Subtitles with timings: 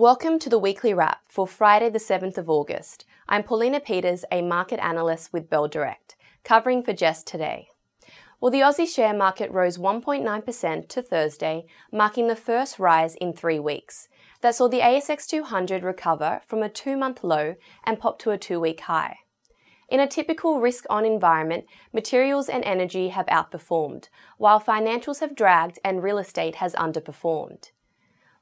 [0.00, 3.04] Welcome to the weekly wrap for Friday, the 7th of August.
[3.28, 7.68] I'm Paulina Peters, a market analyst with Bell Direct, covering for Jess today.
[8.40, 13.58] Well, the Aussie share market rose 1.9% to Thursday, marking the first rise in three
[13.58, 14.08] weeks.
[14.40, 18.38] That saw the ASX 200 recover from a two month low and pop to a
[18.38, 19.18] two week high.
[19.90, 24.08] In a typical risk on environment, materials and energy have outperformed,
[24.38, 27.72] while financials have dragged and real estate has underperformed.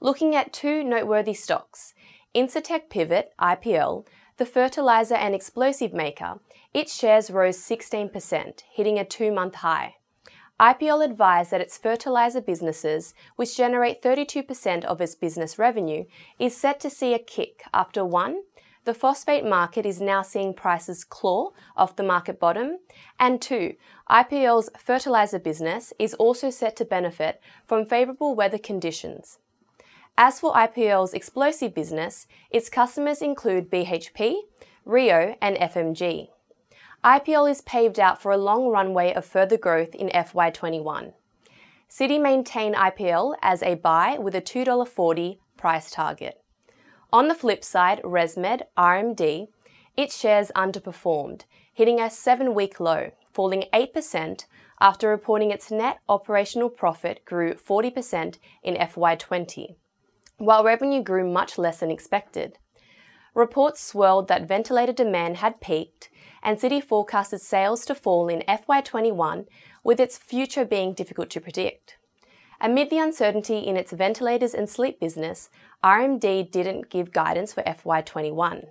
[0.00, 1.92] Looking at two noteworthy stocks,
[2.32, 6.38] Incitec Pivot, IPL, the fertilizer and explosive maker,
[6.72, 9.96] its shares rose 16%, hitting a two month high.
[10.60, 16.04] IPL advised that its fertilizer businesses, which generate 32% of its business revenue,
[16.38, 18.42] is set to see a kick after one,
[18.84, 22.78] the phosphate market is now seeing prices claw off the market bottom,
[23.18, 23.74] and two,
[24.08, 29.40] IPL's fertilizer business is also set to benefit from favourable weather conditions.
[30.20, 34.34] As for IPL's explosive business, its customers include BHP,
[34.84, 36.30] Rio, and FMG.
[37.04, 41.12] IPL is paved out for a long runway of further growth in FY21.
[41.88, 46.42] Citi maintain IPL as a buy with a $2.40 price target.
[47.12, 49.46] On the flip side, ResMed, RMD,
[49.96, 54.46] its shares underperformed, hitting a seven week low, falling 8%
[54.80, 59.76] after reporting its net operational profit grew 40% in FY20
[60.38, 62.58] while revenue grew much less than expected.
[63.34, 66.08] Reports swirled that ventilator demand had peaked,
[66.42, 69.46] and Citi forecasted sales to fall in FY21,
[69.84, 71.98] with its future being difficult to predict.
[72.60, 75.50] Amid the uncertainty in its ventilators and sleep business,
[75.84, 78.68] RMD didn't give guidance for FY21.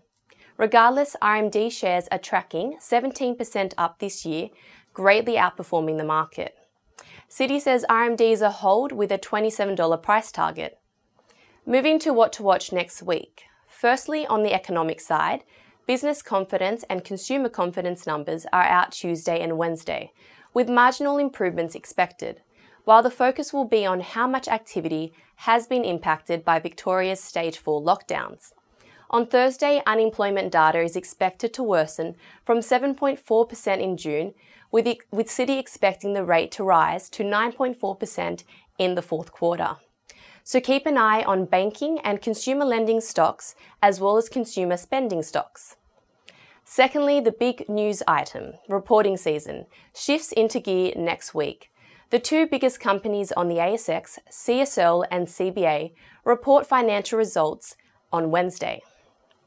[0.58, 4.50] Regardless, RMD shares are tracking 17% up this year,
[4.94, 6.58] greatly outperforming the market.
[7.30, 10.77] Citi says RMD is a hold with a $27 price target.
[11.70, 13.44] Moving to what to watch next week.
[13.68, 15.44] Firstly, on the economic side,
[15.86, 20.14] business confidence and consumer confidence numbers are out Tuesday and Wednesday,
[20.54, 22.40] with marginal improvements expected,
[22.86, 27.58] while the focus will be on how much activity has been impacted by Victoria's stage
[27.58, 28.54] 4 lockdowns.
[29.10, 34.34] On Thursday, unemployment data is expected to worsen from 7.4% in June,
[34.72, 38.46] with, with Citi expecting the rate to rise to 9.4%
[38.80, 39.76] in the fourth quarter.
[40.48, 43.54] So keep an eye on banking and consumer lending stocks
[43.84, 45.76] as well as consumer spending stocks.
[46.64, 51.70] Secondly, the big news item, reporting season, shifts into gear next week.
[52.12, 55.92] The two biggest companies on the ASX, CSL and CBA,
[56.24, 57.76] report financial results
[58.14, 58.82] on Wednesday.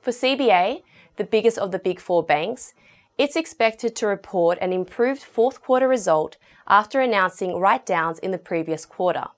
[0.03, 0.83] For CBA,
[1.17, 2.75] the biggest of the big four banks,
[3.17, 6.37] it's expected to report an improved fourth quarter result
[6.69, 9.29] after announcing write downs in the previous quarter.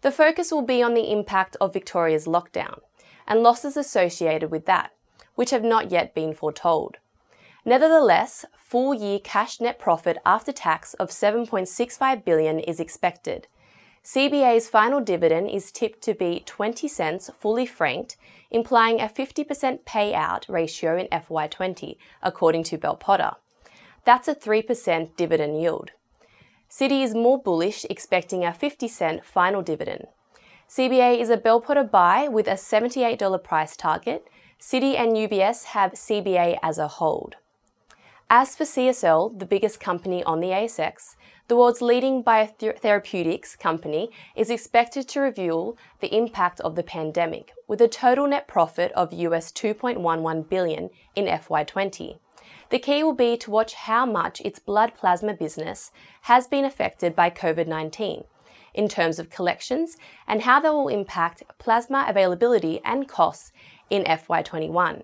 [0.00, 2.80] The focus will be on the impact of Victoria's lockdown
[3.26, 4.92] and losses associated with that,
[5.34, 6.98] which have not yet been foretold.
[7.64, 13.48] Nevertheless, full year cash net profit after tax of 7.65 billion is expected.
[14.04, 18.16] CBA's final dividend is tipped to be 20 cents fully franked,
[18.50, 23.32] implying a 50% payout ratio in FY20, according to Bell Potter.
[24.04, 25.90] That's a 3% dividend yield.
[26.70, 30.06] Citi is more bullish, expecting a 50 cent final dividend.
[30.68, 34.28] CBA is a Bell Potter buy with a $78 price target.
[34.60, 37.36] Citi and UBS have CBA as a hold.
[38.28, 41.16] As for CSL, the biggest company on the ASX,
[41.48, 47.80] the world's leading biotherapeutics company is expected to reveal the impact of the pandemic with
[47.80, 52.18] a total net profit of US 2.11 billion in FY20.
[52.70, 55.90] The key will be to watch how much its blood plasma business
[56.22, 58.24] has been affected by COVID 19
[58.74, 63.52] in terms of collections and how they will impact plasma availability and costs
[63.90, 65.02] in FY21.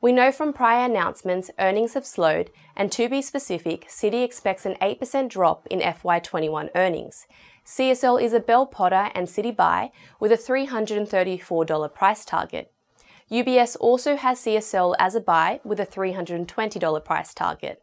[0.00, 4.74] We know from prior announcements earnings have slowed, and to be specific, Citi expects an
[4.82, 7.28] 8% drop in FY21 earnings.
[7.64, 12.72] CSL is a Bell Potter and Citi buy with a $334 price target.
[13.32, 17.82] UBS also has CSL as a buy with a $320 price target.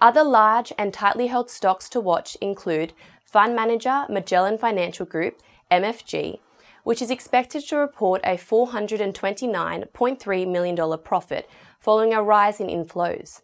[0.00, 6.38] Other large and tightly held stocks to watch include fund manager Magellan Financial Group, MFG,
[6.84, 13.42] which is expected to report a $429.3 million profit following a rise in inflows.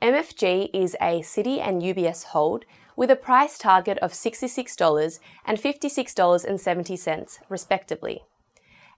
[0.00, 2.64] MFG is a Citi and UBS hold
[2.96, 8.22] with a price target of $66 and $56.70, respectively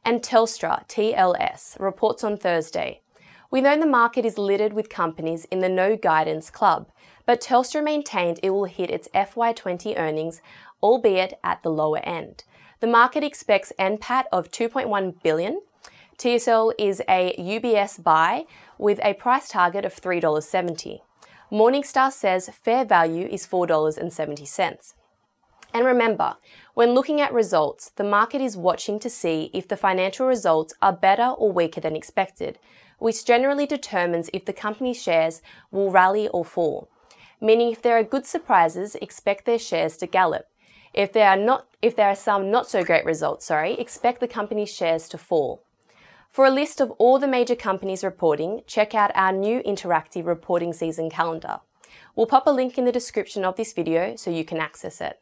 [0.04, 3.00] and Telstra, TLS, reports on Thursday.
[3.50, 6.88] We know the market is littered with companies in the no guidance club,
[7.26, 10.40] but Telstra maintained it will hit its FY20 earnings,
[10.82, 12.44] albeit at the lower end.
[12.80, 15.60] The market expects NPAT of 2.1 billion,
[16.18, 18.44] TSL is a UBS buy
[18.78, 21.00] with a price target of $3.70.
[21.50, 24.94] Morningstar says fair value is $4.70.
[25.74, 26.36] And remember,
[26.74, 30.92] when looking at results, the market is watching to see if the financial results are
[30.92, 32.60] better or weaker than expected,
[33.00, 35.42] which generally determines if the company's shares
[35.72, 36.88] will rally or fall.
[37.40, 40.46] Meaning if there are good surprises, expect their shares to gallop.
[40.94, 44.28] If there are not if there are some not so great results, sorry, expect the
[44.28, 45.64] company's shares to fall.
[46.30, 50.72] For a list of all the major companies reporting, check out our new interactive reporting
[50.72, 51.60] season calendar.
[52.14, 55.20] We'll pop a link in the description of this video so you can access it.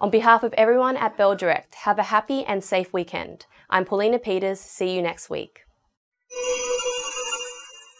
[0.00, 3.44] On behalf of everyone at Bell Direct, have a happy and safe weekend.
[3.68, 4.58] I'm Paulina Peters.
[4.58, 5.66] See you next week.